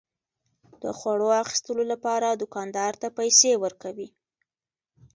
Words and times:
د 0.81 0.83
خوړو 0.97 1.27
اخیستلو 1.43 1.83
لپاره 1.91 2.27
دوکاندار 2.41 2.93
ته 3.01 3.07
پيسى 3.17 3.51
ورکوي. 3.63 4.07